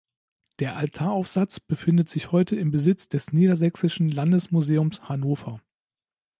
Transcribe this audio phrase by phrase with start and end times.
[0.57, 5.61] Der Altaraufsatz befindet sich heute im Besitz des Niedersächsischen Landesmuseums Hannover.